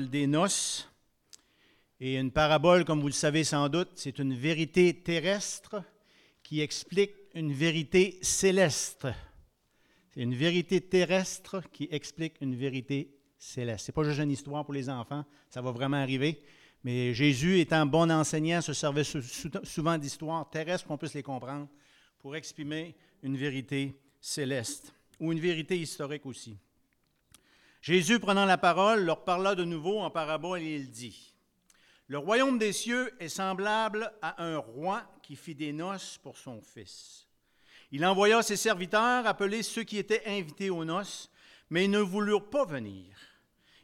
[0.00, 0.88] des noces.
[2.00, 5.84] Et une parabole, comme vous le savez sans doute, c'est une vérité terrestre
[6.42, 9.06] qui explique une vérité céleste.
[10.12, 13.86] C'est une vérité terrestre qui explique une vérité céleste.
[13.86, 16.42] Ce n'est pas juste une histoire pour les enfants, ça va vraiment arriver.
[16.82, 21.68] Mais Jésus, étant bon enseignant, se servait souvent d'histoires terrestres qu'on puisse les comprendre
[22.18, 26.58] pour exprimer une vérité céleste ou une vérité historique aussi.
[27.84, 31.34] Jésus, prenant la parole, leur parla de nouveau en parabole et il dit,
[32.06, 36.62] Le royaume des cieux est semblable à un roi qui fit des noces pour son
[36.62, 37.28] fils.
[37.92, 41.30] Il envoya ses serviteurs appeler ceux qui étaient invités aux noces,
[41.68, 43.04] mais ils ne voulurent pas venir.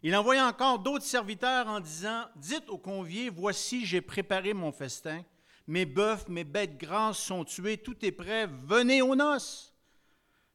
[0.02, 5.22] Il envoya encore d'autres serviteurs en disant, Dites aux conviés, voici, j'ai préparé mon festin,
[5.66, 9.74] mes bœufs, mes bêtes grasses sont tués, tout est prêt, venez aux noces.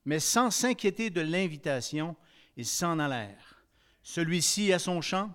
[0.03, 2.15] Mais sans s'inquiéter de l'invitation,
[2.57, 3.63] ils s'en allèrent.
[4.03, 5.31] Celui-ci à son champ,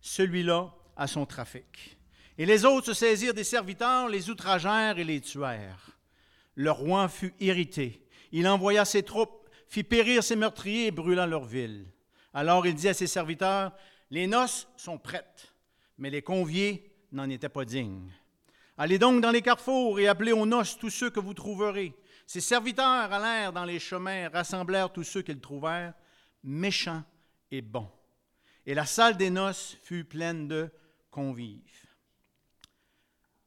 [0.00, 1.98] celui-là à son trafic.
[2.38, 5.90] Et les autres se saisirent des serviteurs, les outragèrent et les tuèrent.
[6.54, 8.06] Le roi fut irrité.
[8.32, 11.86] Il envoya ses troupes, fit périr ses meurtriers et brûla leur ville.
[12.32, 13.72] Alors il dit à ses serviteurs,
[14.10, 15.54] Les noces sont prêtes,
[15.98, 18.10] mais les conviés n'en étaient pas dignes.
[18.76, 21.94] Allez donc dans les carrefours et appelez aux noces tous ceux que vous trouverez.
[22.26, 25.94] Ses serviteurs allèrent dans les chemins, rassemblèrent tous ceux qu'ils trouvèrent
[26.44, 27.02] méchant
[27.50, 27.90] et bon.
[28.66, 30.70] Et la salle des noces fut pleine de
[31.10, 31.86] convives.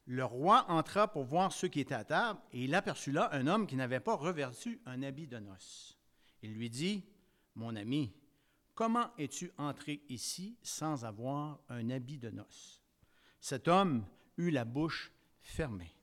[0.06, 3.46] Le roi entra pour voir ceux qui étaient à table, et il aperçut là un
[3.46, 5.98] homme qui n'avait pas revêtu un habit de noces.
[6.42, 7.04] Il lui dit,
[7.54, 8.14] Mon ami,
[8.74, 12.82] comment es-tu entré ici sans avoir un habit de noces
[13.40, 14.06] Cet homme
[14.38, 15.12] eut la bouche
[15.42, 15.94] fermée.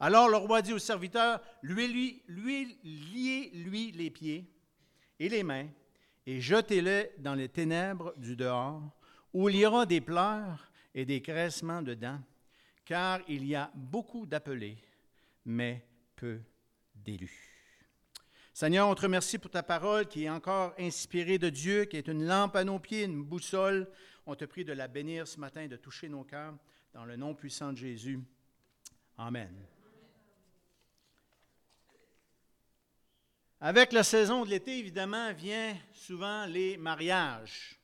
[0.00, 4.50] Alors le roi dit au serviteur, lui, lui, lui, liez lui les pieds
[5.18, 5.68] et les mains
[6.26, 8.82] et jetez-le dans les ténèbres du dehors,
[9.32, 12.20] où il y aura des pleurs et des graissements de dents,
[12.84, 14.78] car il y a beaucoup d'appelés,
[15.44, 16.40] mais peu
[16.94, 17.52] d'élus.
[18.52, 22.08] Seigneur, on te remercie pour ta parole qui est encore inspirée de Dieu, qui est
[22.08, 23.86] une lampe à nos pieds, une boussole.
[24.24, 26.54] On te prie de la bénir ce matin, de toucher nos cœurs,
[26.94, 28.18] dans le nom puissant de Jésus.
[29.18, 29.54] Amen.
[33.60, 37.80] Avec la saison de l'été, évidemment, vient souvent les mariages.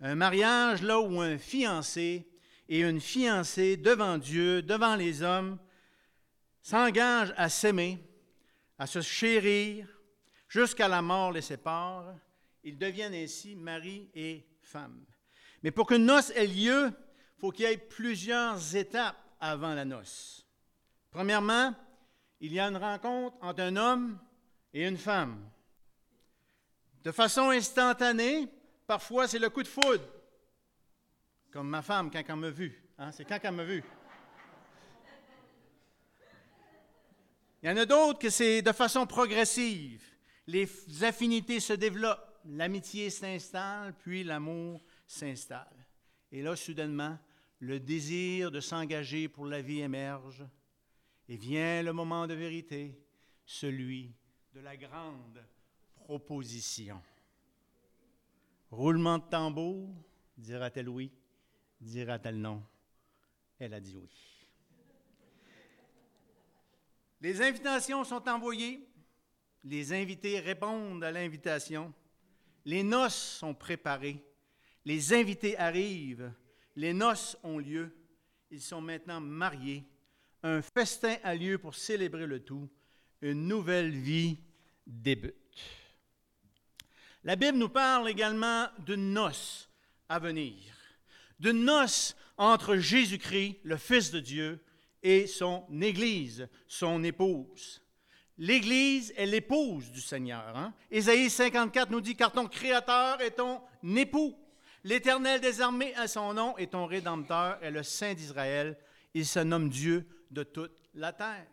[0.00, 2.28] Un mariage là où un fiancé
[2.68, 5.58] et une fiancée devant Dieu, devant les hommes,
[6.62, 7.98] s'engagent à s'aimer,
[8.78, 9.88] à se chérir,
[10.48, 12.14] jusqu'à la mort les sépare.
[12.62, 15.04] Ils deviennent ainsi mari et femme.
[15.62, 19.86] Mais pour qu'une noce ait lieu, il faut qu'il y ait plusieurs étapes avant la
[19.86, 20.46] noce.
[21.10, 21.74] Premièrement,
[22.40, 24.18] il y a une rencontre entre un homme
[24.72, 25.50] et une femme.
[27.02, 28.48] De façon instantanée,
[28.86, 30.04] parfois c'est le coup de foudre,
[31.50, 32.82] comme ma femme quand elle m'a vu.
[32.98, 33.12] Hein?
[33.12, 33.82] C'est quand elle m'a vu.
[37.62, 40.02] Il y en a d'autres que c'est de façon progressive.
[40.46, 40.68] Les
[41.02, 45.86] affinités se développent, l'amitié s'installe, puis l'amour s'installe.
[46.32, 47.18] Et là, soudainement,
[47.58, 50.44] le désir de s'engager pour la vie émerge,
[51.28, 52.98] et vient le moment de vérité,
[53.44, 54.14] celui
[54.54, 55.44] de la grande
[55.94, 57.00] proposition.
[58.70, 59.88] Roulement de tambour,
[60.36, 61.12] dira-t-elle oui,
[61.80, 62.62] dira-t-elle non.
[63.58, 64.10] Elle a dit oui.
[67.20, 68.88] Les invitations sont envoyées,
[69.64, 71.92] les invités répondent à l'invitation,
[72.64, 74.24] les noces sont préparées,
[74.84, 76.32] les invités arrivent,
[76.76, 77.94] les noces ont lieu,
[78.50, 79.84] ils sont maintenant mariés,
[80.42, 82.70] un festin a lieu pour célébrer le tout,
[83.22, 84.38] une nouvelle vie
[84.86, 85.34] débute.
[87.24, 89.68] La Bible nous parle également d'une noce
[90.08, 90.56] à venir,
[91.38, 94.64] d'une noce entre Jésus-Christ, le Fils de Dieu,
[95.02, 97.82] et son Église, son épouse.
[98.38, 100.56] L'Église est l'épouse du Seigneur.
[100.56, 100.72] Hein?
[100.90, 103.60] Ésaïe 54 nous dit, car ton Créateur est ton
[103.96, 104.34] époux.
[104.82, 108.78] L'Éternel des armées a son nom et ton Rédempteur est le Saint d'Israël.
[109.12, 111.46] Il se nomme Dieu de toute la terre.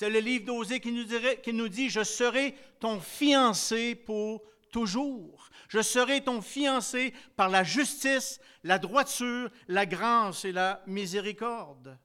[0.00, 1.06] C'est le livre d'Osée qui,
[1.42, 4.42] qui nous dit, je serai ton fiancé pour
[4.72, 5.50] toujours.
[5.68, 11.98] Je serai ton fiancé par la justice, la droiture, la grâce et la miséricorde.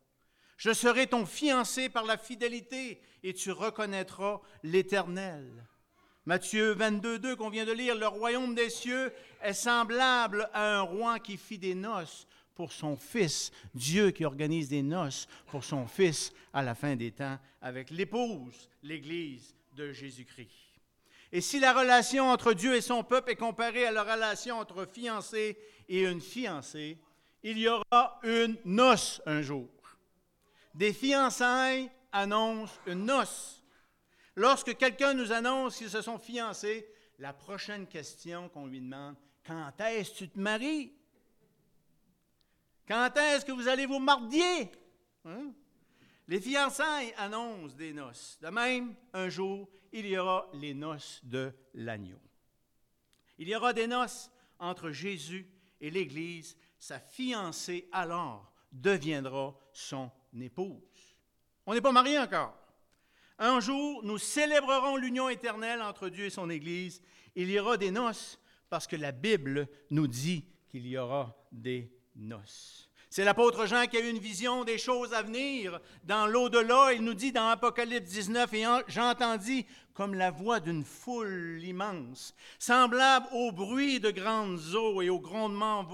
[0.58, 5.66] Je serai ton fiancé par la fidélité et tu reconnaîtras l'Éternel.
[6.26, 10.82] Matthieu 22, 2 qu'on vient de lire, le royaume des cieux est semblable à un
[10.82, 15.86] roi qui fit des noces pour son Fils, Dieu qui organise des noces pour son
[15.88, 20.50] Fils à la fin des temps avec l'épouse, l'Église de Jésus-Christ.
[21.32, 24.86] Et si la relation entre Dieu et son peuple est comparée à la relation entre
[24.86, 25.58] fiancés
[25.90, 26.98] et une fiancée,
[27.44, 29.70] il y aura une noce un jour.
[30.74, 33.64] Des fiançailles annoncent une noce.
[34.36, 36.88] Lorsque quelqu'un nous annonce qu'ils se sont fiancés,
[37.20, 39.16] la prochaine question qu'on lui demande,
[39.46, 40.94] quand est-ce que tu te maries?
[42.88, 44.72] Quand est-ce que vous allez vous marier?
[45.26, 45.52] Hein?
[46.28, 48.38] Les fiançailles annoncent des noces.
[48.42, 52.20] De même, un jour, il y aura les noces de l'agneau.
[53.38, 55.48] Il y aura des noces entre Jésus
[55.82, 56.58] et l'Église.
[56.80, 61.16] Sa fiancée alors deviendra son épouse.
[61.66, 62.56] On n'est pas mariés encore.
[63.38, 67.02] Un jour, nous célébrerons l'union éternelle entre Dieu et son Église.
[67.36, 68.40] Il y aura des noces
[68.70, 71.92] parce que la Bible nous dit qu'il y aura des
[73.10, 76.92] C'est l'apôtre Jean qui a eu une vision des choses à venir dans l'au-delà.
[76.94, 83.28] Il nous dit dans Apocalypse 19, et j'entendis comme la voix d'une foule immense, semblable
[83.32, 85.88] au bruit de grandes eaux et au grondement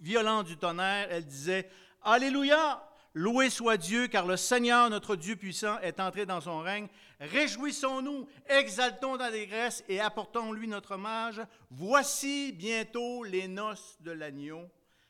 [0.00, 1.08] violent du tonnerre.
[1.10, 1.68] Elle disait,
[2.02, 6.88] Alléluia, loué soit Dieu, car le Seigneur, notre Dieu puissant, est entré dans son règne.
[7.20, 11.42] Réjouissons-nous, exaltons l'allégresse et apportons-lui notre hommage.
[11.70, 14.62] Voici bientôt les noces de l'agneau.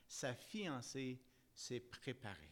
[0.08, 1.20] Sa fiancée
[1.54, 2.50] s'est préparé.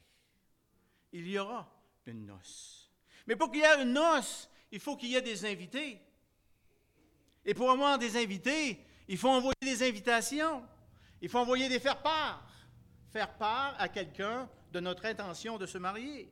[1.12, 1.68] Il y aura
[2.06, 2.92] une noce.
[3.26, 6.00] Mais pour qu'il y ait une noce, il faut qu'il y ait des invités.
[7.44, 10.64] Et pour avoir des invités, il faut envoyer des invitations.
[11.22, 12.46] Il faut envoyer des faire-part.
[13.12, 16.30] Faire part à quelqu'un de notre intention de se marier.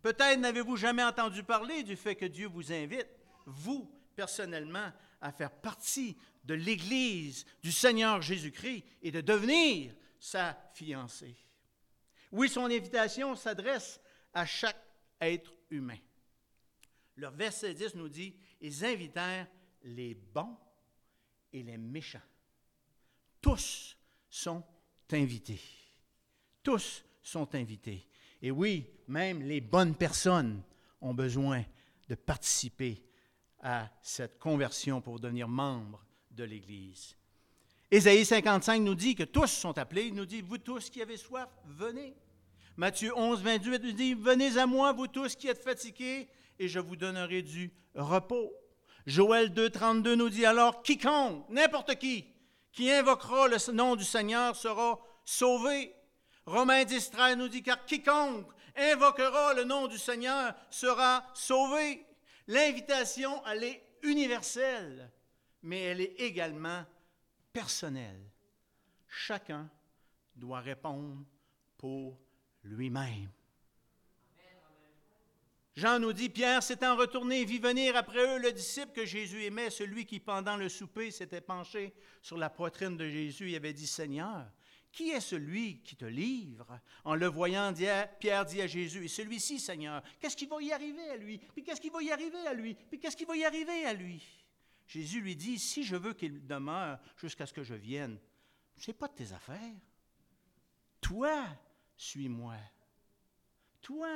[0.00, 3.08] Peut-être n'avez-vous jamais entendu parler du fait que Dieu vous invite,
[3.44, 4.90] vous, personnellement,
[5.20, 11.36] à faire partie de l'Église du Seigneur Jésus-Christ et de devenir sa fiancée.
[12.32, 14.00] Oui, son invitation s'adresse
[14.32, 14.82] à chaque
[15.20, 15.98] être humain.
[17.16, 19.48] Le verset 10 nous dit, ils invitèrent
[19.82, 20.56] les bons
[21.52, 22.20] et les méchants.
[23.40, 23.96] Tous
[24.28, 24.64] sont
[25.12, 25.60] invités.
[26.62, 28.06] Tous sont invités.
[28.42, 30.62] Et oui, même les bonnes personnes
[31.00, 31.64] ont besoin
[32.08, 33.04] de participer
[33.60, 36.04] à cette conversion pour devenir membres
[36.38, 37.16] de l'Église.
[37.90, 40.06] Ésaïe 55 nous dit que tous sont appelés.
[40.06, 42.14] Il nous dit, vous tous qui avez soif, venez.
[42.76, 46.28] Matthieu 11, 28 nous dit, venez à moi, vous tous qui êtes fatigués,
[46.60, 48.52] et je vous donnerai du repos.
[49.04, 52.26] Joël 2, 32 nous dit, alors quiconque, n'importe qui,
[52.72, 55.92] qui invoquera le nom du Seigneur sera sauvé.
[56.46, 58.46] Romains 10, 13 nous dit, car quiconque
[58.76, 62.06] invoquera le nom du Seigneur sera sauvé.
[62.46, 65.10] L'invitation, elle est universelle,
[65.62, 66.84] mais elle est également
[67.52, 68.20] personnel.
[69.06, 69.68] Chacun
[70.36, 71.24] doit répondre
[71.76, 72.18] pour
[72.62, 73.30] lui-même.
[75.74, 79.44] Jean nous dit, Pierre s'étant retourné et vit venir après eux le disciple que Jésus
[79.44, 83.72] aimait, celui qui pendant le souper s'était penché sur la poitrine de Jésus et avait
[83.72, 84.50] dit, Seigneur,
[84.90, 86.80] qui est celui qui te livre?
[87.04, 87.72] En le voyant,
[88.18, 91.38] Pierre dit à Jésus, et celui-ci, Seigneur, qu'est-ce qui va y arriver à lui?
[91.38, 92.74] Puis qu'est-ce qui va y arriver à lui?
[92.74, 94.37] Puis qu'est-ce qui va y arriver à lui?
[94.88, 98.18] Jésus lui dit, si je veux qu'il demeure jusqu'à ce que je vienne,
[98.76, 99.74] ce n'est pas de tes affaires.
[101.02, 101.44] Toi,
[101.94, 102.56] suis-moi.
[103.82, 104.08] Toi,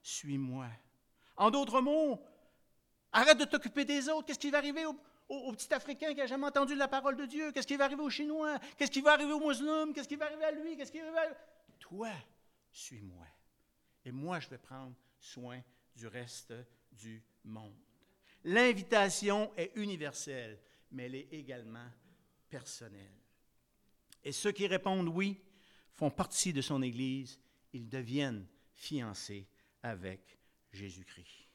[0.00, 0.68] suis-moi.
[1.36, 2.22] En d'autres mots,
[3.12, 4.28] arrête de t'occuper des autres.
[4.28, 7.50] Qu'est-ce qui va arriver au, petit Africain qui n'a jamais entendu la parole de Dieu?
[7.50, 8.60] Qu'est-ce qui va arriver au Chinois?
[8.78, 9.92] Qu'est-ce qui va arriver au musulman?
[9.92, 10.76] Qu'est-ce qui va arriver à lui?
[10.76, 11.34] Qu'est-ce qui va arriver?
[11.80, 12.12] Toi,
[12.70, 13.26] suis-moi.
[14.04, 15.60] Et moi, je vais prendre soin
[15.96, 16.54] du reste
[16.92, 17.74] du monde.
[18.44, 20.58] L'invitation est universelle,
[20.92, 21.88] mais elle est également
[22.48, 23.14] personnelle.
[24.24, 25.40] Et ceux qui répondent oui
[25.92, 27.38] font partie de son Église,
[27.72, 29.46] ils deviennent fiancés
[29.82, 30.38] avec
[30.72, 31.48] Jésus-Christ.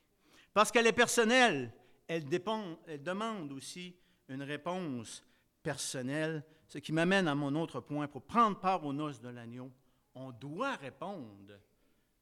[0.54, 1.74] Parce qu'elle est personnelle,
[2.08, 3.96] elle, dépend, elle demande aussi
[4.30, 5.24] une réponse
[5.62, 8.08] personnelle, ce qui m'amène à mon autre point.
[8.08, 9.72] Pour prendre part aux noces de l'agneau,
[10.14, 11.60] on doit répondre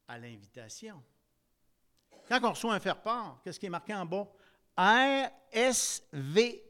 [0.07, 1.01] à l'invitation.
[2.27, 4.27] Quand on reçoit un faire-part, qu'est-ce qui est marqué en bas?
[4.77, 6.61] RSVP,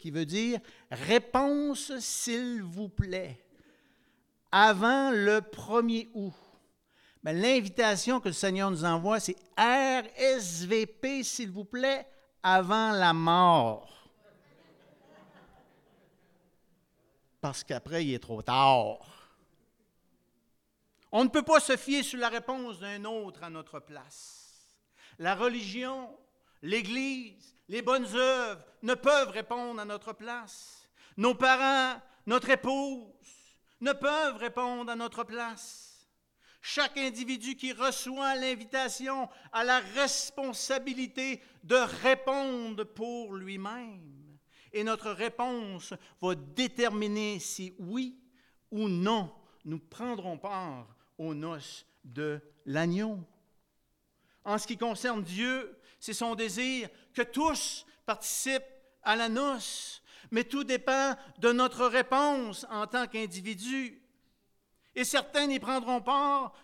[0.00, 3.44] qui veut dire réponse s'il vous plaît,
[4.50, 6.34] avant le 1er août.
[7.22, 12.06] Ben, l'invitation que le Seigneur nous envoie, c'est RSVP, s'il vous plaît,
[12.42, 14.08] avant la mort.
[17.40, 18.98] Parce qu'après, il est trop tard.
[21.12, 24.76] On ne peut pas se fier sur la réponse d'un autre à notre place.
[25.18, 26.08] La religion
[26.62, 30.88] l'Église, les bonnes œuvres ne peuvent répondre à notre place.
[31.16, 36.08] Nos parents, notre épouse ne peuvent répondre à notre place.
[36.62, 44.38] Chaque individu qui reçoit l'invitation a la responsabilité de répondre pour lui-même.
[44.72, 48.18] Et notre réponse va déterminer si oui
[48.70, 49.32] ou non,
[49.64, 53.18] nous prendrons part aux noces de l'agneau.
[54.44, 58.64] En ce qui concerne Dieu, c'est son désir que tous participent
[59.02, 64.02] à la noce, mais tout dépend de notre réponse en tant qu'individu.
[64.94, 66.02] Et certains n'y prendront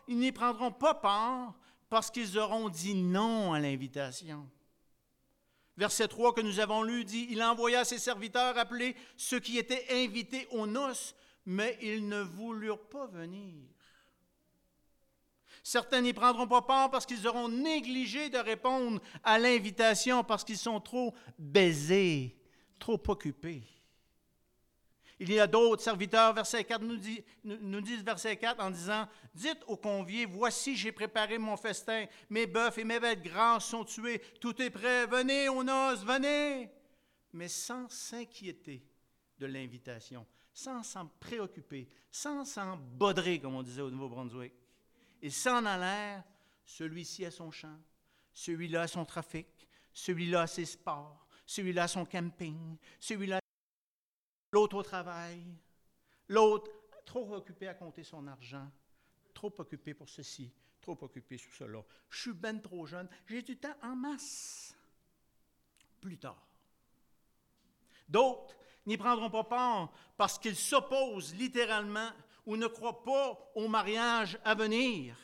[0.09, 1.55] ils n'y prendront pas part
[1.89, 4.49] parce qu'ils auront dit non à l'invitation.
[5.77, 9.87] Verset 3 que nous avons lu dit, Il envoya ses serviteurs appeler ceux qui étaient
[9.91, 11.15] invités aux noces,
[11.45, 13.55] mais ils ne voulurent pas venir.
[15.67, 20.59] Certains n'y prendront pas part parce qu'ils auront négligé de répondre à l'invitation, parce qu'ils
[20.59, 22.39] sont trop baisés,
[22.79, 23.65] trop occupés.
[25.19, 29.65] Il y a d'autres serviteurs, verset 4 nous, dit, nous verset 4 en disant, Dites
[29.67, 34.23] aux conviés, voici j'ai préparé mon festin, mes bœufs et mes bêtes grasses sont tués,
[34.41, 36.71] tout est prêt, venez aux noces, venez.
[37.33, 38.87] Mais sans s'inquiéter
[39.37, 44.53] de l'invitation, sans s'en préoccuper, sans s'en baudrer, comme on disait au Nouveau-Brunswick.
[45.23, 46.25] Ils s'en allèrent,
[46.65, 47.79] celui-ci a son champ,
[48.33, 53.41] celui-là a son trafic, celui-là a ses sports, celui-là a son camping, celui-là
[54.53, 55.45] l'autre au travail,
[56.29, 56.71] l'autre
[57.05, 58.71] trop occupé à compter son argent,
[59.33, 61.83] trop occupé pour ceci, trop occupé sur cela.
[62.11, 64.77] Je suis ben trop jeune, j'ai du temps en masse.
[66.01, 66.47] Plus tard.
[68.09, 68.57] D'autres
[68.87, 72.11] n'y prendront pas part parce qu'ils s'opposent littéralement
[72.47, 75.17] ou ne croient pas au mariage à venir.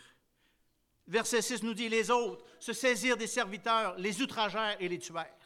[1.07, 5.37] Verset 6 nous dit, les autres se saisirent des serviteurs, les outragèrent et les tuèrent.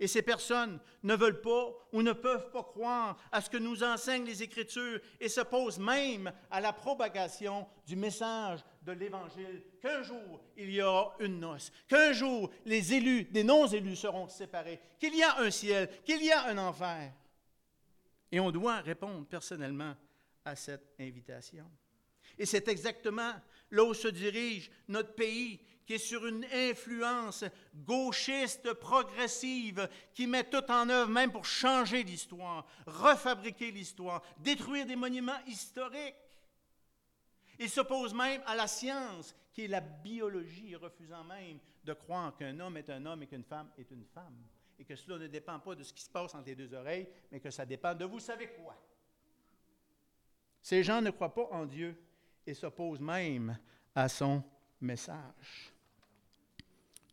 [0.00, 3.82] Et ces personnes ne veulent pas ou ne peuvent pas croire à ce que nous
[3.82, 10.40] enseignent les Écritures et s'opposent même à la propagation du message de l'Évangile qu'un jour
[10.56, 15.22] il y aura une noce, qu'un jour les élus des non-élus seront séparés, qu'il y
[15.22, 17.12] a un ciel, qu'il y a un enfer.
[18.30, 19.96] Et on doit répondre personnellement
[20.44, 21.70] à cette invitation.
[22.38, 23.34] Et c'est exactement
[23.70, 30.44] là où se dirige notre pays qui est sur une influence gauchiste progressive, qui met
[30.44, 36.14] tout en œuvre même pour changer l'histoire, refabriquer l'histoire, détruire des monuments historiques.
[37.58, 42.60] Il s'oppose même à la science, qui est la biologie, refusant même de croire qu'un
[42.60, 44.36] homme est un homme et qu'une femme est une femme.
[44.78, 47.08] Et que cela ne dépend pas de ce qui se passe entre les deux oreilles,
[47.32, 48.76] mais que ça dépend de vous savez quoi.
[50.68, 51.98] Ces gens ne croient pas en Dieu
[52.46, 53.56] et s'opposent même
[53.94, 54.44] à son
[54.82, 55.72] message.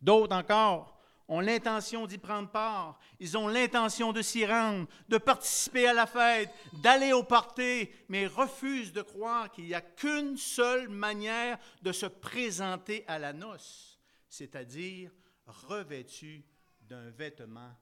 [0.02, 3.00] D'autres encore ont l'intention d'y prendre part.
[3.18, 6.50] Ils ont l'intention de s'y rendre, de participer à la fête,
[6.82, 12.04] d'aller au party, mais refusent de croire qu'il n'y a qu'une seule manière de se
[12.04, 13.98] présenter à la noce,
[14.28, 15.10] c'est-à-dire
[15.46, 16.44] revêtu
[16.82, 17.74] d'un vêtement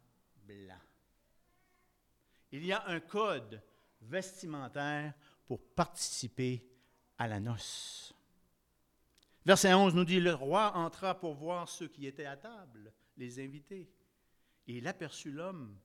[0.45, 0.79] blanc.
[2.53, 3.61] Il y a un code
[4.01, 5.15] vestimentaire
[5.47, 6.67] pour participer
[7.19, 8.15] à la noce.
[9.45, 13.45] Verset 11 nous dit, le roi entra pour voir ceux qui étaient à table, les
[13.45, 13.91] invités.
[14.67, 15.79] Et il aperçut l'homme,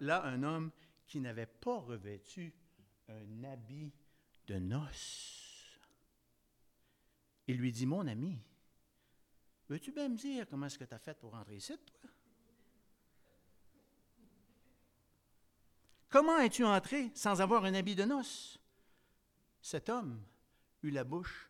[0.00, 0.70] là un homme
[1.06, 2.54] qui n'avait pas revêtu
[3.08, 3.92] un habit
[4.46, 5.78] de noces.
[7.46, 8.38] Il lui dit, mon ami,
[9.68, 12.10] veux-tu bien me dire comment est-ce que tu as fait pour rentrer ici, toi?
[16.08, 18.58] Comment es-tu entré sans avoir un habit de noces?
[19.62, 20.20] Cet homme
[20.82, 21.48] eut la bouche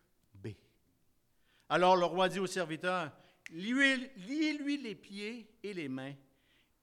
[1.73, 3.11] alors le roi dit au serviteur,
[3.49, 6.13] liez-lui les pieds et les mains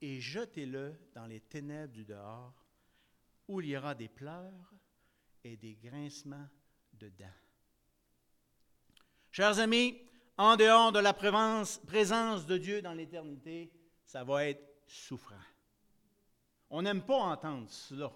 [0.00, 2.52] et jetez-le dans les ténèbres du dehors,
[3.46, 4.74] où il y aura des pleurs
[5.44, 6.48] et des grincements
[6.94, 7.38] de dents.
[9.30, 9.96] Chers amis,
[10.36, 13.70] en dehors de la présence de Dieu dans l'éternité,
[14.04, 15.36] ça va être souffrant.
[16.68, 18.10] On n'aime pas entendre cela.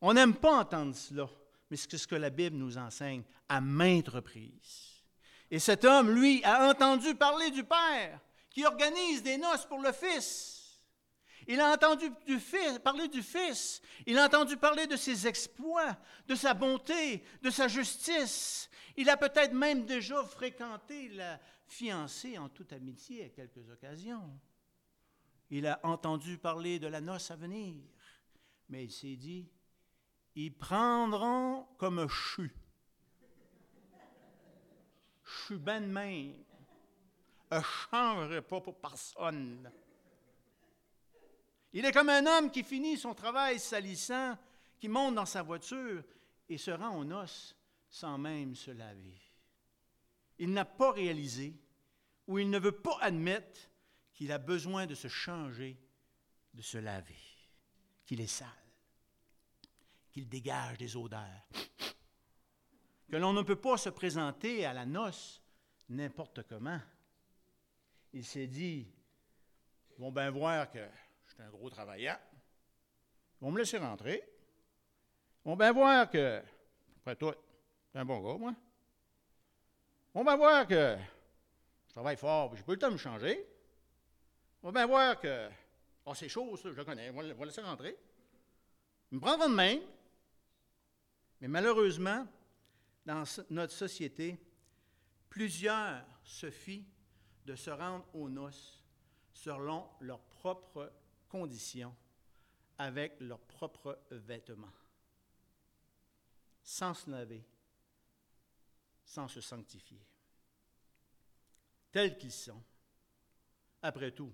[0.00, 1.28] On n'aime pas entendre cela,
[1.72, 5.02] mais c'est ce que la Bible nous enseigne à maintes reprises.
[5.50, 9.90] Et cet homme, lui, a entendu parler du Père qui organise des noces pour le
[9.90, 10.82] Fils.
[11.46, 12.10] Il a entendu
[12.84, 13.80] parler du Fils.
[14.04, 15.96] Il a entendu parler de ses exploits,
[16.28, 18.68] de sa bonté, de sa justice.
[18.98, 24.38] Il a peut-être même déjà fréquenté la fiancée en toute amitié à quelques occasions.
[25.48, 27.82] Il a entendu parler de la noce à venir.
[28.68, 29.48] Mais il s'est dit,
[30.34, 32.48] ils prendront comme je
[35.46, 36.34] suis ben de même.
[37.50, 39.70] Je ne pas pour personne.
[41.72, 44.36] Il est comme un homme qui finit son travail salissant,
[44.78, 46.02] qui monte dans sa voiture
[46.48, 47.56] et se rend aux noces
[47.88, 49.20] sans même se laver.
[50.38, 51.54] Il n'a pas réalisé
[52.26, 53.60] ou il ne veut pas admettre
[54.12, 55.78] qu'il a besoin de se changer,
[56.54, 57.20] de se laver,
[58.04, 58.61] qu'il est sale.
[60.12, 61.48] Qu'il dégage des odeurs.
[63.08, 65.42] Que l'on ne peut pas se présenter à la noce
[65.88, 66.80] n'importe comment.
[68.12, 68.86] Il s'est dit,
[69.90, 70.86] ils vont bien voir que
[71.26, 72.18] je suis un gros travaillant.
[73.40, 74.22] Ils vont me laisser rentrer.
[75.44, 76.42] Ils vont bien voir que,
[76.98, 77.34] après tout,
[77.94, 78.54] je un bon gars, moi.
[80.14, 80.96] Ils vont bien voir que
[81.86, 83.46] je travaille fort, j'ai pas le temps de me changer.
[84.62, 85.48] Ils vont bien voir que,
[86.04, 87.96] oh, c'est chaud, ça, je le connais, on va le laisser rentrer.
[89.10, 89.80] Ils me prendront de même.
[91.42, 92.24] Mais malheureusement,
[93.04, 94.38] dans notre société,
[95.28, 96.86] plusieurs se fient
[97.44, 98.80] de se rendre aux noces
[99.32, 100.92] selon leurs propres
[101.28, 101.96] conditions,
[102.78, 104.72] avec leurs propres vêtements,
[106.62, 107.44] sans se laver,
[109.04, 110.06] sans se sanctifier,
[111.90, 112.62] tels qu'ils sont.
[113.82, 114.32] Après tout,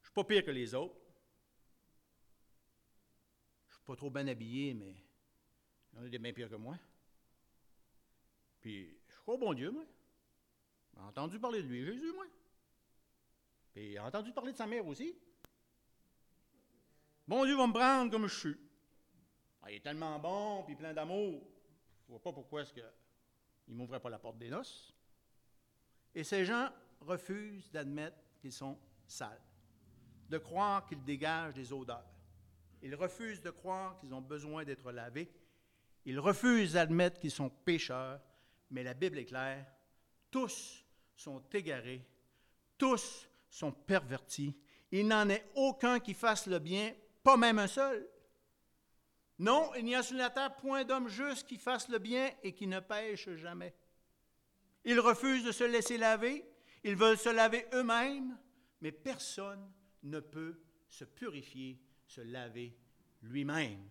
[0.00, 0.96] ne suis pas pire que les autres.
[3.68, 4.96] Je ne suis pas trop bien habillé, mais
[5.92, 6.76] il y en a des bien pires que moi.
[8.60, 9.84] Puis, je crois au bon Dieu, moi.
[10.94, 12.26] J'ai entendu parler de lui, Jésus, moi.
[13.72, 15.14] Puis, j'ai entendu parler de sa mère aussi.
[17.26, 18.56] Bon Dieu va me prendre comme je suis.
[19.62, 21.40] Ah, il est tellement bon, puis plein d'amour.
[22.00, 22.84] Je ne vois pas pourquoi est-ce qu'il
[23.68, 24.92] ne m'ouvrait pas la porte des noces.
[26.14, 26.68] Et ces gens
[27.00, 29.40] refusent d'admettre qu'ils sont sales,
[30.28, 32.04] de croire qu'ils dégagent des odeurs.
[32.82, 35.32] Ils refusent de croire qu'ils ont besoin d'être lavés.
[36.04, 38.20] Ils refusent d'admettre qu'ils sont pécheurs.
[38.70, 39.66] Mais la Bible est claire.
[40.30, 42.04] Tous sont égarés.
[42.78, 44.56] Tous sont pervertis.
[44.90, 46.92] Il n'en est aucun qui fasse le bien,
[47.22, 48.08] pas même un seul.
[49.38, 52.52] Non, il n'y a sur la terre point d'homme juste qui fasse le bien et
[52.52, 53.74] qui ne pêche jamais.
[54.84, 56.44] Ils refusent de se laisser laver,
[56.84, 58.38] ils veulent se laver eux-mêmes,
[58.80, 59.70] mais personne
[60.02, 62.76] ne peut se purifier, se laver
[63.22, 63.88] lui-même.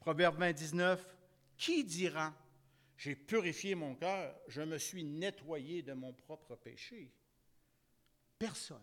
[0.00, 1.16] Proverbe 29,
[1.56, 2.34] qui dira,
[2.96, 7.12] j'ai purifié mon cœur, je me suis nettoyé de mon propre péché
[8.40, 8.82] Personne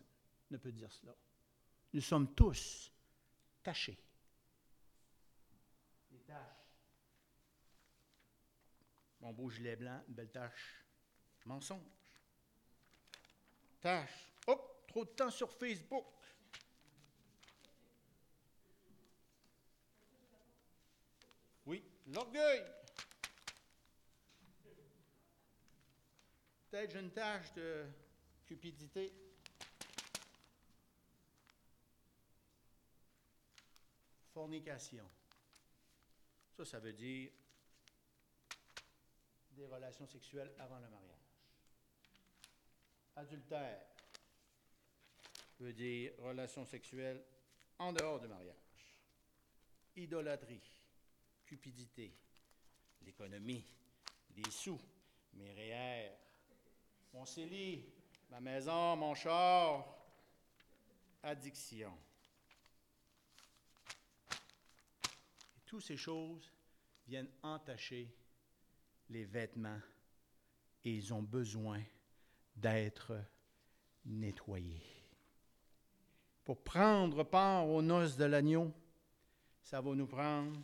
[0.52, 1.16] ne peut dire cela.
[1.92, 2.92] Nous sommes tous
[3.60, 3.98] tachés.
[6.12, 6.36] Des taches.
[9.20, 10.84] Mon beau gilet blanc, une belle tache.
[11.44, 11.82] Mensonge.
[13.80, 14.32] Tache.
[14.46, 16.06] Hop, trop de temps sur Facebook.
[21.66, 22.64] Oui, l'orgueil.
[26.70, 27.86] Peut-être une tâche de
[28.46, 29.12] cupidité.
[34.32, 35.08] Fornication.
[36.56, 37.30] Ça, ça veut dire
[39.52, 41.18] des relations sexuelles avant le mariage.
[43.16, 43.80] Adultère
[45.58, 47.24] veut dire relations sexuelles
[47.78, 48.54] en dehors du mariage.
[49.96, 50.77] Idolâtrie,
[51.48, 52.12] cupidité,
[53.00, 53.64] l'économie,
[54.36, 54.78] les sous,
[55.32, 56.10] mes REER,
[57.14, 57.86] mon CELI,
[58.30, 59.86] ma maison, mon char,
[61.22, 61.96] addiction.
[65.64, 66.52] Toutes ces choses
[67.06, 68.14] viennent entacher
[69.08, 69.80] les vêtements
[70.84, 71.82] et ils ont besoin
[72.54, 73.18] d'être
[74.04, 74.84] nettoyés.
[76.44, 78.70] Pour prendre part aux noces de l'agneau,
[79.62, 80.60] ça va nous prendre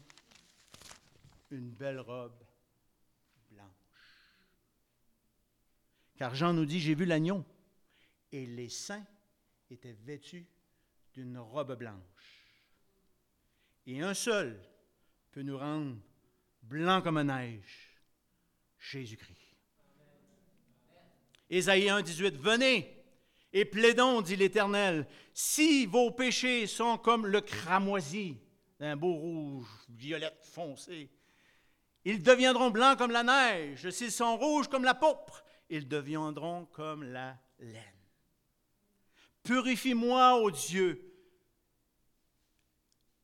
[1.51, 2.39] une belle robe
[3.51, 3.69] blanche.
[6.17, 7.45] Car Jean nous dit, j'ai vu l'agneau,
[8.33, 9.07] et les saints
[9.71, 10.47] étaient vêtus
[11.13, 12.01] d'une robe blanche.
[13.87, 14.61] Et un seul
[15.33, 15.97] peut nous rendre
[16.63, 17.91] blancs comme neige.
[18.79, 19.39] Jésus-Christ.
[21.49, 22.91] Ésaïe 1, 18, Venez
[23.53, 28.37] et plaidons, dit l'Éternel, si vos péchés sont comme le cramoisi,
[28.81, 31.09] d'un beau rouge, violette foncé,
[32.05, 33.89] ils deviendront blancs comme la neige.
[33.91, 37.83] S'ils sont rouges comme la pourpre, ils deviendront comme la laine.
[39.43, 41.15] Purifie-moi, ô Dieu,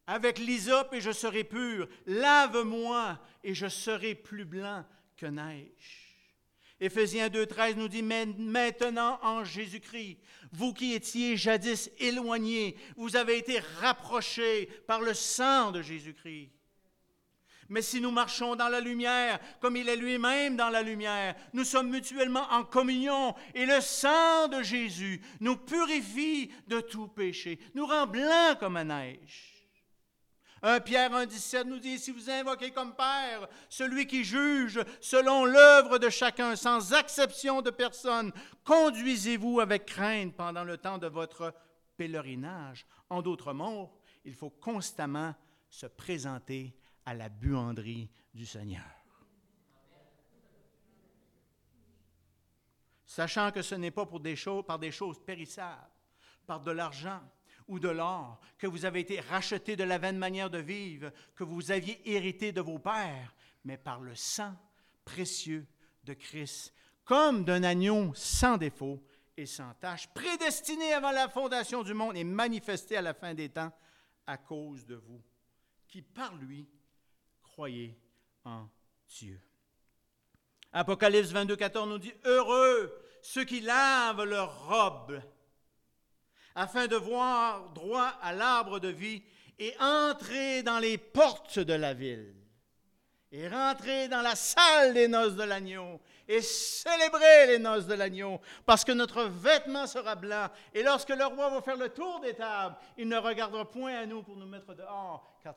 [0.06, 1.88] avec l'hysope et je serai pur.
[2.06, 4.84] Lave-moi et je serai plus blanc
[5.16, 6.10] que neige.
[6.80, 10.18] Éphésiens 2.13 nous dit, maintenant en Jésus-Christ,
[10.50, 16.50] vous qui étiez jadis éloignés, vous avez été rapprochés par le sang de Jésus-Christ.
[17.70, 21.62] Mais si nous marchons dans la lumière, comme il est lui-même dans la lumière, nous
[21.62, 27.86] sommes mutuellement en communion et le sang de Jésus nous purifie de tout péché, nous
[27.86, 29.60] rend blancs comme la neige.
[30.62, 35.98] 1 Pierre 1,17 nous dit, si vous invoquez comme Père celui qui juge selon l'œuvre
[35.98, 38.32] de chacun, sans exception de personne,
[38.64, 41.54] conduisez-vous avec crainte pendant le temps de votre
[41.96, 42.84] pèlerinage.
[43.08, 43.92] En d'autres mots,
[44.24, 45.34] il faut constamment
[45.70, 46.74] se présenter
[47.06, 48.82] à la buanderie du Seigneur.
[53.04, 55.90] Sachant que ce n'est pas par des choses périssables,
[56.46, 57.20] par de l'argent
[57.66, 61.44] ou de l'or, que vous avez été rachetés de la vaine manière de vivre que
[61.44, 63.34] vous aviez hérité de vos pères,
[63.64, 64.54] mais par le sang
[65.04, 65.66] précieux
[66.04, 66.72] de Christ,
[67.04, 69.02] comme d'un agneau sans défaut
[69.36, 73.48] et sans tache, prédestiné avant la fondation du monde et manifesté à la fin des
[73.48, 73.72] temps
[74.26, 75.20] à cause de vous,
[75.88, 76.68] qui par lui
[77.52, 77.98] croyez
[78.44, 78.68] en
[79.08, 79.40] Dieu.
[80.72, 85.20] Apocalypse 22, 14 nous dit, Heureux ceux qui lavent leurs robes,
[86.54, 89.22] afin de voir droit à l'arbre de vie
[89.58, 92.34] et entrer dans les portes de la ville
[93.32, 98.40] et rentrer dans la salle des noces de l'agneau et célébrer les noces de l'agneau,
[98.64, 100.46] parce que notre vêtement sera blanc.
[100.72, 104.06] Et lorsque le roi va faire le tour des tables, il ne regardera point à
[104.06, 105.56] nous pour nous mettre dehors, car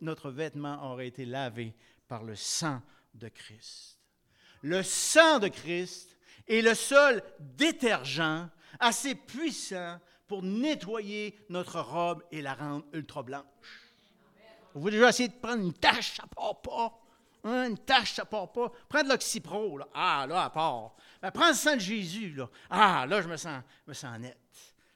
[0.00, 1.72] notre vêtement aura été lavé
[2.08, 2.82] par le sang
[3.14, 4.00] de Christ.
[4.62, 6.16] Le sang de Christ
[6.48, 8.48] est le seul détergent
[8.80, 13.44] assez puissant pour nettoyer notre robe et la rendre ultra blanche.
[14.74, 17.07] Vous voulez déjà essayer de prendre une tache, ça part pas.
[17.44, 18.72] Une tache, ça part pas.
[18.88, 19.80] Prends de l'oxypro.
[19.94, 20.96] Ah, là, à part.
[21.22, 22.40] Ben, prends le sang de Jésus.
[22.68, 24.38] Ah, là, je me sens, me sens net.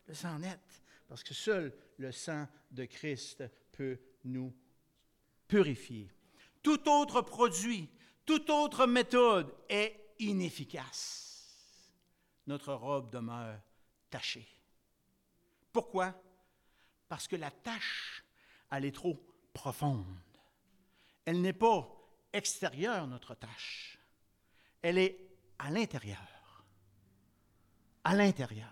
[0.06, 0.60] Je me sens net.
[1.08, 4.52] Parce que seul le sang de Christ peut nous
[5.46, 6.10] purifier.
[6.62, 7.88] Tout autre produit,
[8.24, 11.58] toute autre méthode est inefficace.
[12.46, 13.60] Notre robe demeure
[14.10, 14.48] tachée.
[15.72, 16.14] Pourquoi?
[17.08, 18.24] Parce que la tâche,
[18.70, 19.18] elle est trop
[19.52, 20.06] profonde.
[21.24, 22.01] Elle n'est pas
[22.32, 23.98] extérieure, notre tâche.
[24.82, 25.18] Elle est
[25.58, 26.64] à l'intérieur.
[28.04, 28.68] À l'intérieur.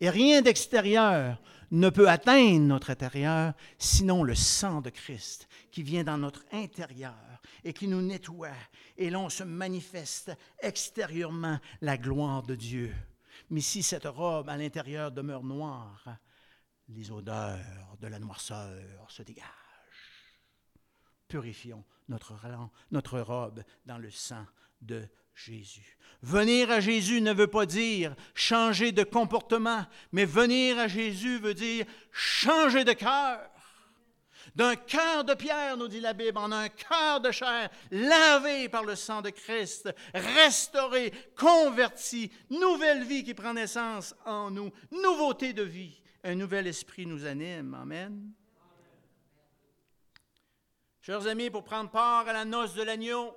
[0.00, 6.04] Et rien d'extérieur ne peut atteindre notre intérieur, sinon le sang de Christ qui vient
[6.04, 7.14] dans notre intérieur
[7.64, 8.54] et qui nous nettoie.
[8.96, 12.94] Et l'on se manifeste extérieurement la gloire de Dieu.
[13.50, 16.18] Mais si cette robe à l'intérieur demeure noire,
[16.88, 19.44] les odeurs de la noirceur se dégagent.
[21.26, 24.46] Purifions notre, robe dans le sang
[24.80, 25.98] de Jésus.
[26.22, 31.54] Venir à Jésus ne veut pas dire changer de comportement, mais venir à Jésus veut
[31.54, 33.40] dire changer de cœur.
[34.54, 38.84] D'un cœur de pierre, nous dit la Bible, en un cœur de chair, lavé par
[38.84, 45.62] le sang de Christ, restauré, converti, nouvelle vie qui prend naissance en nous, nouveauté de
[45.62, 46.00] vie.
[46.24, 47.74] Un nouvel esprit nous anime.
[47.74, 48.32] Amen.
[51.08, 53.34] Chers amis, pour prendre part à la noce de l'agneau,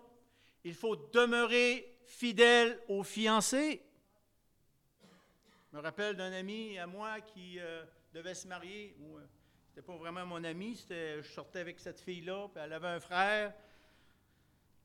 [0.65, 3.81] il faut demeurer fidèle aux fiancés.
[5.71, 8.93] Je me rappelle d'un ami à moi qui euh, devait se marier.
[8.99, 9.25] Ce euh,
[9.69, 13.53] c'était pas vraiment mon ami, je sortais avec cette fille-là, puis elle avait un frère.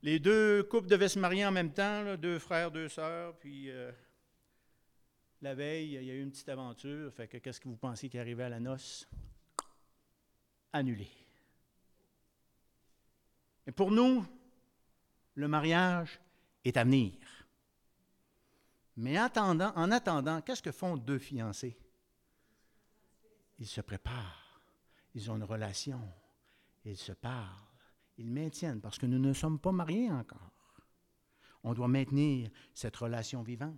[0.01, 3.91] Les deux couples devaient se marier en même temps, deux frères, deux sœurs, puis euh,
[5.41, 7.13] la veille, il y a eu une petite aventure.
[7.13, 9.09] Fait que qu'est-ce que vous pensez qui arrivait à la noce?
[10.71, 11.26] Annulé.
[13.67, 14.25] Et pour nous,
[15.35, 16.19] le mariage
[16.63, 17.13] est à venir.
[18.95, 21.77] Mais en attendant, en attendant qu'est-ce que font deux fiancés?
[23.59, 24.61] Ils se préparent,
[25.13, 26.01] ils ont une relation,
[26.85, 27.67] ils se parlent,
[28.17, 30.81] ils maintiennent, parce que nous ne sommes pas mariés encore.
[31.63, 33.75] On doit maintenir cette relation vivante,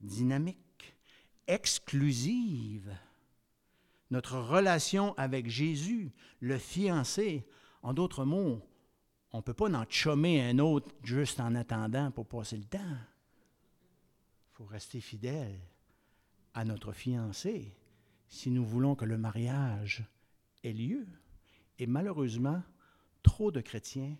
[0.00, 0.96] dynamique,
[1.46, 2.94] exclusive.
[4.10, 7.48] Notre relation avec Jésus, le fiancé,
[7.82, 8.62] en d'autres mots,
[9.32, 12.78] on ne peut pas en chômer un autre juste en attendant pour passer le temps.
[12.78, 15.60] Il faut rester fidèle
[16.54, 17.74] à notre fiancé
[18.28, 20.04] si nous voulons que le mariage
[20.64, 21.06] ait lieu.
[21.78, 22.62] Et malheureusement,
[23.22, 24.16] trop de chrétiens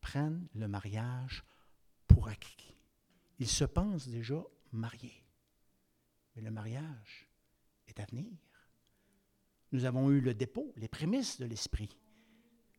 [0.00, 1.44] prennent le mariage
[2.06, 2.74] pour acquis.
[3.38, 5.22] Ils se pensent déjà mariés.
[6.34, 7.28] Mais le mariage
[7.86, 8.32] est à venir.
[9.72, 11.98] Nous avons eu le dépôt, les prémices de l'esprit.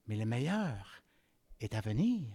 [0.08, 1.04] Mais le meilleur
[1.60, 2.28] est à venir.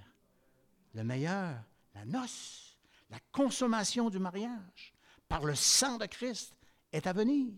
[0.95, 1.63] Le meilleur,
[1.95, 2.79] la noce,
[3.11, 4.95] la consommation du mariage
[5.29, 6.55] par le sang de Christ
[6.93, 7.53] est à venir.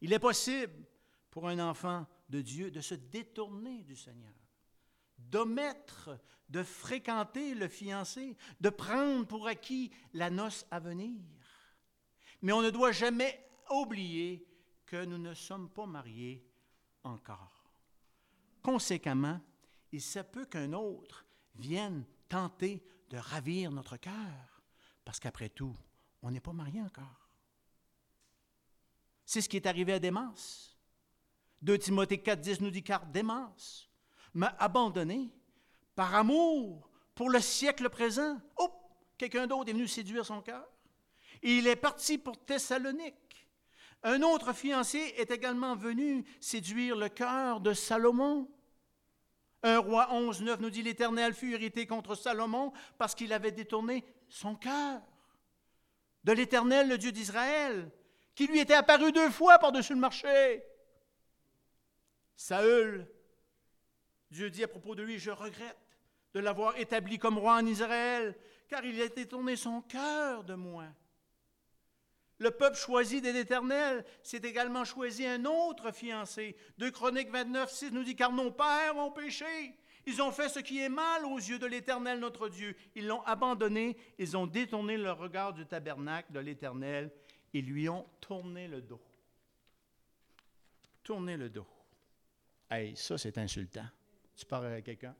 [0.00, 0.86] Il est possible
[1.30, 4.34] pour un enfant de Dieu de se détourner du Seigneur,
[5.18, 11.20] d'omettre de fréquenter le fiancé, de prendre pour acquis la noce à venir.
[12.42, 14.46] Mais on ne doit jamais oublier
[14.86, 16.44] que nous ne sommes pas mariés
[17.04, 17.59] encore.
[18.62, 19.40] Conséquemment,
[19.92, 24.62] il se peut qu'un autre vienne tenter de ravir notre cœur,
[25.04, 25.76] parce qu'après tout,
[26.22, 27.28] on n'est pas marié encore.
[29.24, 30.74] C'est ce qui est arrivé à Démas.
[31.62, 33.90] 2 Timothée 4, 10 nous dit car Démence
[34.34, 35.30] m'a abandonné
[35.94, 38.40] par amour pour le siècle présent.
[38.56, 38.70] Oh,
[39.18, 40.66] quelqu'un d'autre est venu séduire son cœur.
[41.42, 43.14] il est parti pour Thessalonique.
[44.02, 48.48] Un autre fiancé est également venu séduire le cœur de Salomon.
[49.62, 54.04] Un roi 11, 9 nous dit l'Éternel fut irrité contre Salomon parce qu'il avait détourné
[54.28, 55.02] son cœur
[56.24, 57.90] de l'Éternel, le Dieu d'Israël,
[58.34, 60.62] qui lui était apparu deux fois par-dessus le marché.
[62.36, 63.06] Saül,
[64.30, 65.76] Dieu dit à propos de lui, je regrette
[66.32, 68.34] de l'avoir établi comme roi en Israël,
[68.68, 70.86] car il a détourné son cœur de moi.
[72.40, 76.56] Le peuple choisi de l'Éternel s'est également choisi un autre fiancé.
[76.78, 79.74] De Chroniques 29, 6 nous dit, car nos pères ont péché.
[80.06, 82.74] Ils ont fait ce qui est mal aux yeux de l'Éternel notre Dieu.
[82.94, 87.12] Ils l'ont abandonné, ils ont détourné le regard du tabernacle de l'Éternel,
[87.52, 89.02] ils lui ont tourné le dos.
[91.02, 91.66] Tourné le dos.
[92.70, 93.86] Hey, ça c'est insultant.
[94.34, 95.14] Tu parles avec quelqu'un?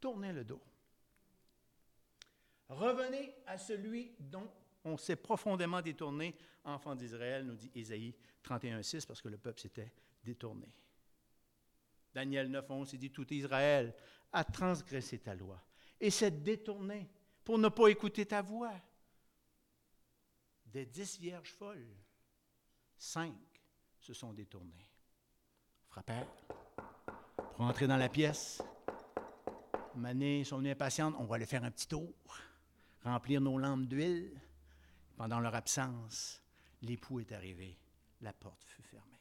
[0.00, 0.60] Tournez le dos.
[2.68, 4.50] Revenez à celui dont
[4.84, 9.92] on s'est profondément détourné, enfant d'Israël, nous dit Ésaïe 31.6, parce que le peuple s'était
[10.22, 10.72] détourné.
[12.14, 13.94] Daniel 9.11, il dit, tout Israël
[14.32, 15.60] a transgressé ta loi
[16.00, 17.08] et s'est détourné
[17.44, 18.72] pour ne pas écouter ta voix.
[20.64, 21.86] Des dix vierges folles,
[22.96, 23.34] cinq
[24.00, 24.90] se sont détournées.
[25.88, 26.26] Frappèrent
[27.54, 28.62] pour entrer dans la pièce.
[29.94, 32.12] Mané sont venues impatientes, on va aller faire un petit tour
[33.02, 34.40] remplir nos lampes d'huile.
[35.16, 36.42] Pendant leur absence,
[36.82, 37.78] l'époux est arrivé,
[38.20, 39.16] la porte fut fermée.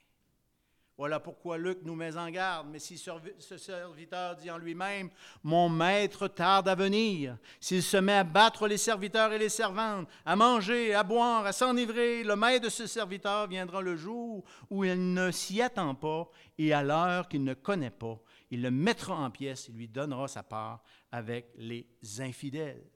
[0.98, 2.68] Voilà pourquoi Luc nous met en garde.
[2.72, 5.10] Mais si ce serviteur dit en lui-même,
[5.44, 10.08] Mon maître tarde à venir, s'il se met à battre les serviteurs et les servantes,
[10.26, 14.86] à manger, à boire, à s'enivrer, le maître de ce serviteur viendra le jour où
[14.86, 18.18] il ne s'y attend pas et à l'heure qu'il ne connaît pas.
[18.50, 21.88] Il le mettra en pièces et lui donnera sa part avec les
[22.20, 22.90] infidèles.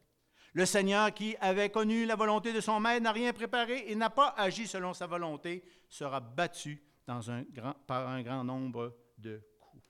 [0.54, 4.10] Le Seigneur qui avait connu la volonté de son maître n'a rien préparé et n'a
[4.10, 9.84] pas agi selon sa volonté, sera battu par un grand nombre de coups.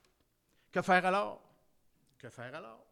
[0.71, 1.41] Que faire alors?
[2.17, 2.85] Que faire alors?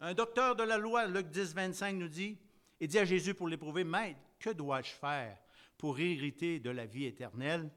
[0.00, 2.38] Un docteur de la loi, Luc 10, 25, nous dit,
[2.80, 5.38] et dit à Jésus pour l'éprouver, Maître, que dois-je faire
[5.78, 7.70] pour hériter de la vie éternelle?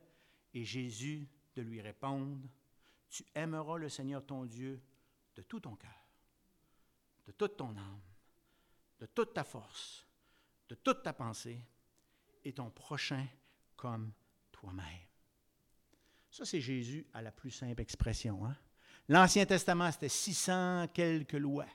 [0.54, 2.48] Et Jésus de lui répondre,
[3.10, 4.82] Tu aimeras le Seigneur ton Dieu
[5.36, 6.08] de tout ton cœur,
[7.28, 8.02] de toute ton âme,
[9.00, 10.06] de toute ta force,
[10.70, 11.62] de toute ta pensée,
[12.44, 13.26] et ton prochain
[13.76, 14.12] comme
[14.52, 14.86] toi-même.
[16.30, 18.46] Ça, c'est Jésus à la plus simple expression.
[18.46, 18.56] Hein?
[19.08, 21.68] L'Ancien Testament, c'était 600 quelques lois.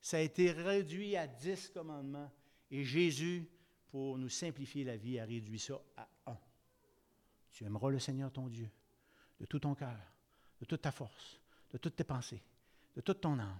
[0.00, 2.30] Ça a été réduit à 10 commandements.
[2.70, 3.48] Et Jésus,
[3.88, 6.38] pour nous simplifier la vie, a réduit ça à un.
[7.50, 8.70] Tu aimeras le Seigneur ton Dieu
[9.40, 9.98] de tout ton cœur,
[10.60, 11.40] de toute ta force,
[11.72, 12.42] de toutes tes pensées,
[12.94, 13.58] de toute ton âme,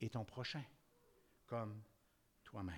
[0.00, 0.62] et ton prochain
[1.48, 1.82] comme
[2.44, 2.76] toi-même.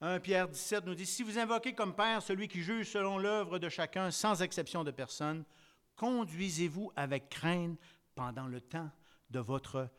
[0.02, 3.58] «1 Pierre 17 nous dit, Si vous invoquez comme Père celui qui juge selon l'œuvre
[3.58, 5.44] de chacun, sans exception de personne,
[5.96, 7.78] conduisez-vous avec crainte
[8.14, 8.90] pendant le temps
[9.28, 9.90] de votre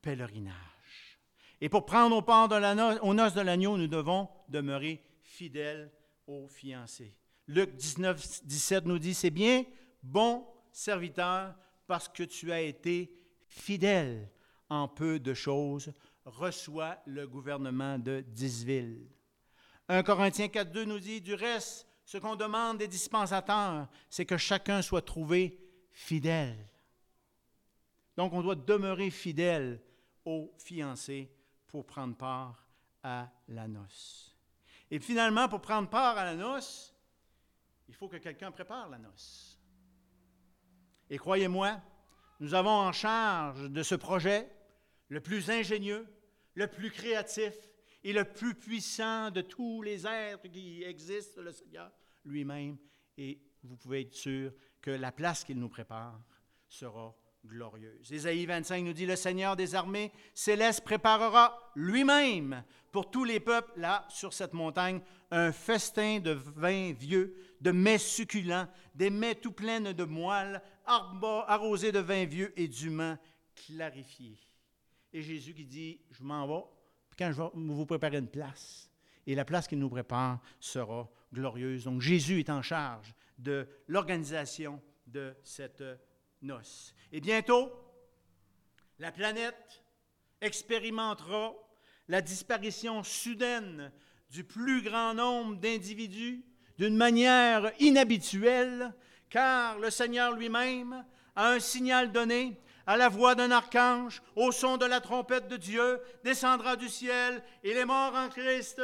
[0.00, 1.18] pèlerinage.
[1.60, 5.90] Et pour prendre au part de la aux noces de l'agneau, nous devons demeurer fidèles
[6.28, 7.16] aux fiancés.
[7.48, 9.64] Luc 19, 17 nous dit, c'est bien,
[10.04, 11.54] bon serviteur,
[11.86, 13.14] parce que tu as été
[13.46, 14.30] fidèle
[14.68, 15.92] en peu de choses,
[16.24, 19.06] reçois le gouvernement de dix villes.
[19.88, 24.82] 1 Corinthiens 4.2 nous dit, du reste, ce qu'on demande des dispensateurs, c'est que chacun
[24.82, 25.58] soit trouvé
[25.90, 26.68] fidèle.
[28.16, 29.80] Donc, on doit demeurer fidèle
[30.24, 31.30] aux fiancés
[31.66, 32.66] pour prendre part
[33.02, 34.36] à la noce.
[34.90, 36.94] Et finalement, pour prendre part à la noce,
[37.88, 39.51] il faut que quelqu'un prépare la noce.
[41.12, 41.78] Et croyez-moi,
[42.40, 44.48] nous avons en charge de ce projet
[45.10, 46.06] le plus ingénieux,
[46.54, 47.52] le plus créatif
[48.02, 51.92] et le plus puissant de tous les êtres qui existent, le Seigneur
[52.24, 52.78] lui-même.
[53.18, 56.18] Et vous pouvez être sûr que la place qu'il nous prépare
[56.66, 58.10] sera glorieuse.
[58.10, 63.72] Ésaïe 25 nous dit, le Seigneur des armées célestes préparera lui-même pour tous les peuples,
[63.76, 69.52] là, sur cette montagne, un festin de vin vieux, de mets succulents, des mets tout
[69.52, 73.18] pleins de moelle, arrosés de vin vieux et d'humains
[73.54, 74.38] clarifiés.
[75.12, 76.64] Et Jésus qui dit, je m'en vais,
[77.18, 78.90] quand je vais vous préparer une place.
[79.26, 81.84] Et la place qu'il nous prépare sera glorieuse.
[81.84, 85.82] Donc Jésus est en charge de l'organisation de cette
[87.12, 87.70] et bientôt,
[88.98, 89.84] la planète
[90.40, 91.54] expérimentera
[92.08, 93.92] la disparition soudaine
[94.30, 96.44] du plus grand nombre d'individus
[96.78, 98.92] d'une manière inhabituelle,
[99.32, 104.76] car le Seigneur lui-même, a un signal donné, à la voix d'un archange, au son
[104.76, 108.82] de la trompette de Dieu, descendra du ciel, et les morts en Christ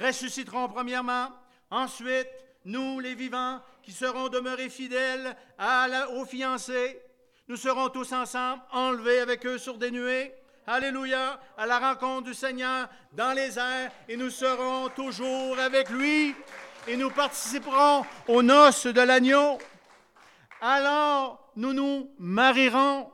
[0.00, 1.28] ressusciteront premièrement.
[1.70, 2.28] Ensuite,
[2.64, 7.02] nous, les vivants, qui serons demeurés fidèles à la, aux fiancés,
[7.48, 10.32] nous serons tous ensemble enlevés avec eux sur des nuées.
[10.66, 16.34] Alléluia, à la rencontre du Seigneur dans les airs, et nous serons toujours avec lui,
[16.88, 19.58] et nous participerons aux noces de l'agneau.
[20.60, 23.10] Alors nous nous marierons.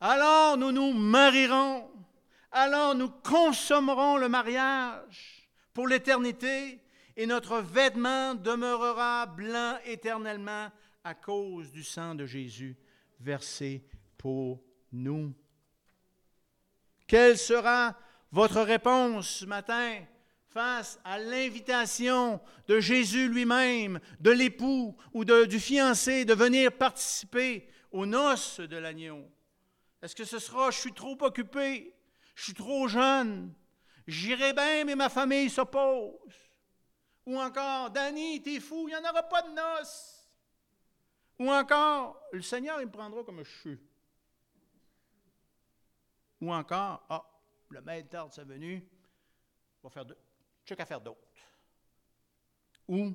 [0.00, 1.90] Alors nous nous marierons.
[2.50, 6.80] Alors nous consommerons le mariage pour l'éternité
[7.16, 10.70] et notre vêtement demeurera blanc éternellement
[11.02, 12.76] à cause du sang de Jésus
[13.20, 13.84] versé
[14.16, 15.34] pour nous.
[17.06, 17.96] Quelle sera
[18.32, 19.98] votre réponse ce matin?
[20.54, 28.06] Face à l'invitation de Jésus lui-même, de l'époux ou du fiancé de venir participer aux
[28.06, 29.28] noces de l'agneau?
[30.00, 31.92] Est-ce que ce sera je suis trop occupé,
[32.36, 33.52] je suis trop jeune,
[34.06, 36.14] j'irai bien mais ma famille s'oppose?
[37.26, 40.30] Ou encore, Danny, t'es fou, il n'y en aura pas de noces.
[41.40, 43.78] Ou encore, le Seigneur, il me prendra comme je suis.
[46.42, 47.24] Ou encore, ah,
[47.70, 48.86] le maître tarde sa venue,
[49.82, 50.14] va faire de,
[50.64, 51.20] je qu'à faire d'autre.
[52.88, 53.14] Ou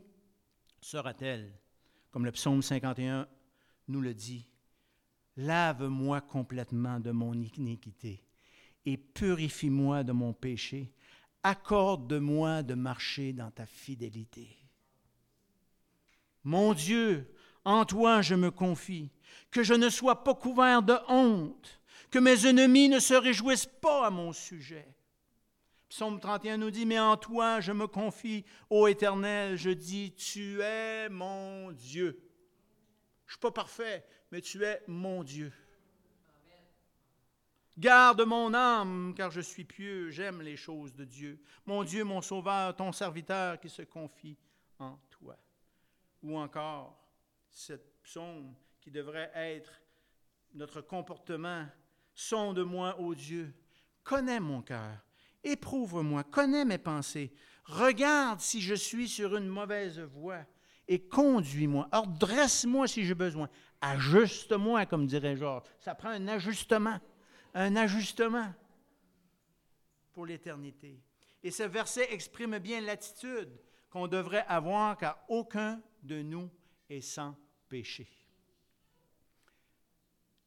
[0.82, 1.52] sera-t-elle,
[2.12, 3.28] comme le psaume 51
[3.88, 4.46] nous le dit,
[5.38, 8.24] Lave-moi complètement de mon iniquité
[8.86, 10.92] et purifie-moi de mon péché,
[11.44, 14.58] accorde-moi de marcher dans ta fidélité.
[16.44, 17.34] Mon Dieu,
[17.64, 19.12] en toi je me confie,
[19.52, 21.80] que je ne sois pas couvert de honte,
[22.12, 24.88] que mes ennemis ne se réjouissent pas à mon sujet.
[25.90, 30.62] Psaume 31 nous dit, mais en toi je me confie, ô Éternel, je dis, tu
[30.62, 32.20] es mon Dieu.
[33.26, 35.52] Je ne suis pas parfait, mais tu es mon Dieu.
[37.78, 41.42] Garde mon âme, car je suis pieux, j'aime les choses de Dieu.
[41.66, 44.38] Mon Dieu, mon Sauveur, ton serviteur qui se confie
[44.80, 45.38] en toi.
[46.22, 47.00] Ou encore,
[47.50, 49.82] cette psaume qui devrait être
[50.54, 51.66] notre comportement.
[52.14, 53.54] Sonde-moi, ô Dieu,
[54.04, 54.98] connais mon cœur,
[55.44, 57.34] éprouve-moi, connais mes pensées,
[57.66, 60.46] regarde si je suis sur une mauvaise voie
[60.88, 61.88] et conduis-moi.
[61.92, 63.50] Ordresse-moi si j'ai besoin.
[63.82, 65.68] Ajuste-moi, comme dirait Georges.
[65.80, 67.00] Ça prend un ajustement
[67.54, 68.54] un ajustement
[70.14, 71.02] pour l'éternité.
[71.44, 73.50] Et ce verset exprime bien l'attitude
[73.90, 76.50] qu'on devrait avoir car aucun de nous
[76.90, 77.36] est sans
[77.68, 78.08] péché.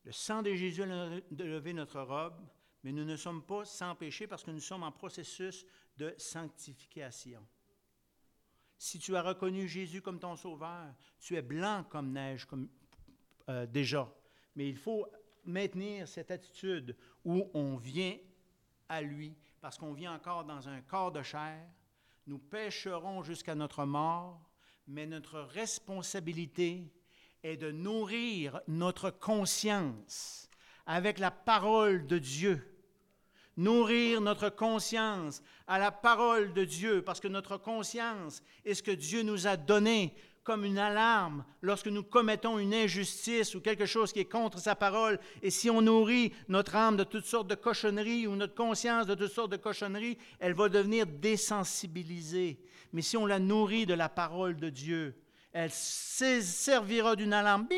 [0.04, 2.40] Le sang de Jésus a levé notre robe,
[2.82, 5.64] mais nous ne sommes pas sans péché parce que nous sommes en processus
[5.96, 7.46] de sanctification.
[8.76, 12.68] Si tu as reconnu Jésus comme ton sauveur, tu es blanc comme neige comme,
[13.48, 14.12] euh, déjà.
[14.56, 15.06] Mais il faut
[15.44, 18.16] maintenir cette attitude où on vient
[18.88, 21.64] à lui parce qu'on vient encore dans un corps de chair.
[22.26, 24.50] Nous pécherons jusqu'à notre mort,
[24.86, 26.92] mais notre responsabilité
[27.42, 30.48] est de nourrir notre conscience
[30.86, 32.71] avec la parole de Dieu.
[33.56, 38.90] Nourrir notre conscience à la parole de Dieu, parce que notre conscience est ce que
[38.90, 44.12] Dieu nous a donné comme une alarme lorsque nous commettons une injustice ou quelque chose
[44.12, 45.20] qui est contre sa parole.
[45.42, 49.14] Et si on nourrit notre âme de toutes sortes de cochonneries ou notre conscience de
[49.14, 52.58] toutes sortes de cochonneries, elle va devenir désensibilisée.
[52.92, 55.14] Mais si on la nourrit de la parole de Dieu,
[55.52, 57.68] elle servira d'une alarme.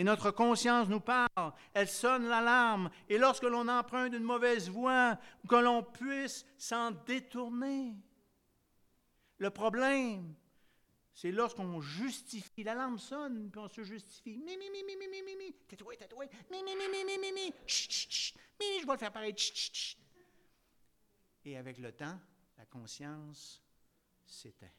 [0.00, 2.90] Et notre conscience nous parle, elle sonne l'alarme.
[3.10, 7.94] Et lorsque l'on emprunte une mauvaise voie, que l'on puisse s'en détourner.
[9.36, 10.34] Le problème,
[11.12, 12.62] c'est lorsqu'on justifie.
[12.62, 14.38] L'alarme sonne, puis on se justifie.
[14.38, 15.52] Mi, mi, mi, mi, mi, mi, mi, mi.
[15.68, 16.30] Tatoué, tatoué.
[16.50, 17.52] Mi, mi, mi, mi, mi, mi, mi.
[17.66, 18.36] Chut, chut, chut.
[18.58, 19.34] Mi, je vais le faire pareil.
[19.36, 19.98] Chut, chut, chut.
[21.44, 22.18] Et avec le temps,
[22.56, 23.62] la conscience
[24.24, 24.72] s'éteint.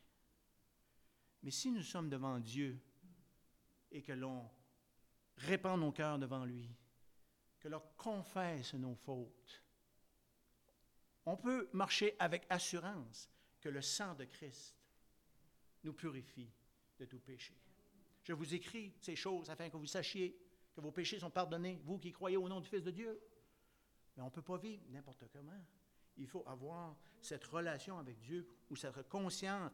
[1.43, 2.81] Mais si nous sommes devant Dieu
[3.91, 4.49] et que l'on
[5.47, 6.69] répand nos cœurs devant lui,
[7.59, 9.63] que leur confesse nos fautes.
[11.25, 13.29] On peut marcher avec assurance
[13.59, 14.75] que le sang de Christ
[15.83, 16.51] nous purifie
[16.99, 17.55] de tout péché.
[18.23, 20.37] Je vous écris ces choses afin que vous sachiez
[20.73, 23.19] que vos péchés sont pardonnés, vous qui croyez au nom du Fils de Dieu.
[24.15, 25.65] Mais on ne peut pas vivre n'importe comment.
[26.17, 29.71] Il faut avoir cette relation avec Dieu ou cette conscience,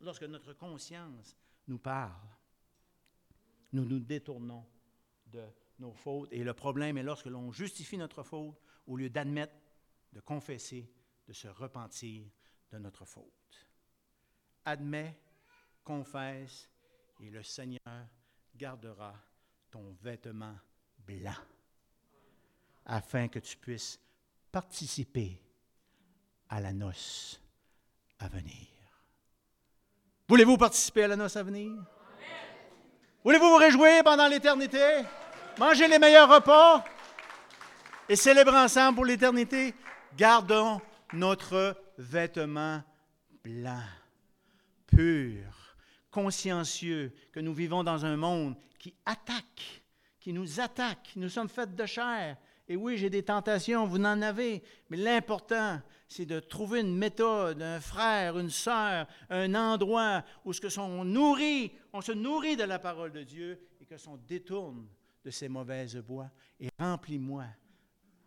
[0.00, 1.36] lorsque notre conscience
[1.66, 2.28] nous parle,
[3.72, 4.66] nous nous détournons
[5.34, 5.44] de
[5.80, 6.32] nos fautes.
[6.32, 8.54] Et le problème est lorsque l'on justifie notre faute,
[8.86, 9.54] au lieu d'admettre,
[10.12, 10.90] de confesser,
[11.26, 12.24] de se repentir
[12.70, 13.68] de notre faute.
[14.64, 15.18] Admets,
[15.82, 16.70] confesse,
[17.20, 17.80] et le Seigneur
[18.56, 19.14] gardera
[19.70, 20.54] ton vêtement
[20.98, 21.32] blanc,
[22.86, 24.00] afin que tu puisses
[24.50, 25.40] participer
[26.48, 27.40] à la noce
[28.18, 28.68] à venir.
[30.28, 31.72] Voulez-vous participer à la noce à venir?
[33.24, 35.02] Voulez-vous vous réjouir pendant l'éternité?
[35.56, 36.84] Manger les meilleurs repas
[38.08, 39.72] et célébrer ensemble pour l'éternité?
[40.16, 40.80] Gardons
[41.12, 42.82] notre vêtement
[43.44, 43.84] blanc,
[44.88, 45.76] pur,
[46.10, 49.84] consciencieux, que nous vivons dans un monde qui attaque,
[50.18, 51.12] qui nous attaque.
[51.14, 52.36] Nous sommes faits de chair.
[52.66, 57.62] Et oui, j'ai des tentations, vous en avez, mais l'important, c'est de trouver une méthode,
[57.62, 62.64] un frère, une sœur, un endroit où ce que son nourrit, on se nourrit de
[62.64, 64.88] la parole de Dieu et que son détourne
[65.24, 67.46] de ces mauvaises voies et remplis-moi,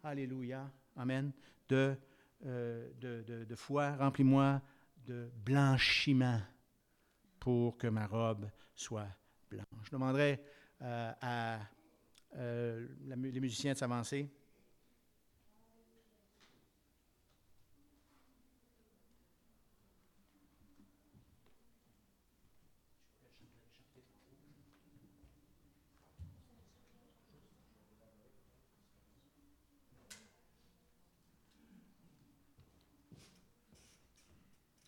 [0.04, 1.32] alléluia, amen,
[1.70, 1.96] de,
[2.46, 4.62] euh, de, de, foi, remplis-moi
[5.06, 6.42] de blanchiment
[7.40, 9.08] pour que ma robe soit
[9.50, 9.66] blanche.
[9.84, 10.42] Je demanderai
[10.82, 11.60] euh, à
[12.36, 14.30] euh, les musiciens de s'avancer.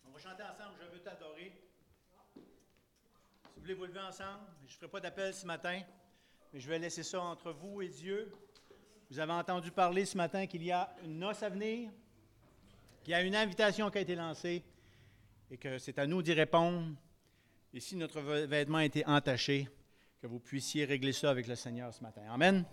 [0.06, 0.42] On va chanter
[1.10, 2.40] Si
[3.56, 5.80] vous voulez vous lever ensemble, je ne ferai pas d'appel ce matin.
[6.52, 8.32] Mais je vais laisser ça entre vous et Dieu.
[9.10, 11.90] Vous avez entendu parler ce matin qu'il y a une noce à venir,
[13.02, 14.62] qu'il y a une invitation qui a été lancée
[15.50, 16.94] et que c'est à nous d'y répondre.
[17.74, 19.68] Et si notre vêtement a été entaché,
[20.20, 22.22] que vous puissiez régler ça avec le Seigneur ce matin.
[22.30, 22.64] Amen.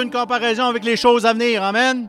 [0.00, 1.62] Aucune comparaison avec les choses à venir.
[1.62, 2.08] Amen.